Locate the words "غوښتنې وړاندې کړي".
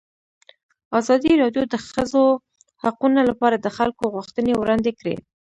4.15-5.15